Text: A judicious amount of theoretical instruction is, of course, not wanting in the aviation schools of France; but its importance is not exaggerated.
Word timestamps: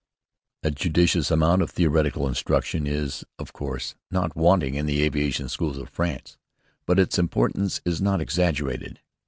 A 0.63 0.71
judicious 0.71 1.29
amount 1.29 1.61
of 1.61 1.69
theoretical 1.69 2.27
instruction 2.27 2.87
is, 2.87 3.23
of 3.37 3.53
course, 3.53 3.93
not 4.09 4.35
wanting 4.35 4.73
in 4.73 4.87
the 4.87 5.03
aviation 5.03 5.47
schools 5.47 5.77
of 5.77 5.89
France; 5.89 6.37
but 6.87 6.97
its 6.97 7.19
importance 7.19 7.81
is 7.85 8.01
not 8.01 8.19
exaggerated. 8.19 8.99